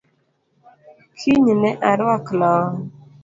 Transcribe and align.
Kiny 1.17 1.47
ne 1.61 1.71
aruak 1.89 2.25
long’ 2.39 2.75